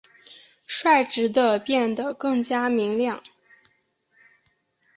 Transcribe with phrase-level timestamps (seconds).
[0.67, 3.21] 率直地变得更加明亮！